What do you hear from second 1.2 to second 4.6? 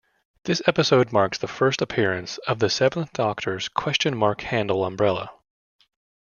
the first appearance of the Seventh Doctor's question mark